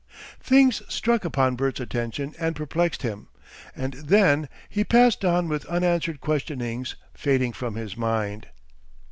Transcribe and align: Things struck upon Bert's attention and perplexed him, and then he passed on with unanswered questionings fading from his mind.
Things 0.39 0.81
struck 0.91 1.23
upon 1.23 1.55
Bert's 1.55 1.79
attention 1.79 2.33
and 2.39 2.55
perplexed 2.55 3.03
him, 3.03 3.27
and 3.75 3.93
then 3.93 4.49
he 4.67 4.83
passed 4.83 5.23
on 5.23 5.47
with 5.47 5.63
unanswered 5.65 6.21
questionings 6.21 6.95
fading 7.13 7.53
from 7.53 7.75
his 7.75 7.95
mind. 7.95 8.47